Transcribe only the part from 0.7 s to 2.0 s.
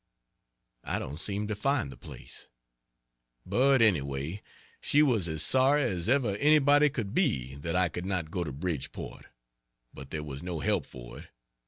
I don't seem to find the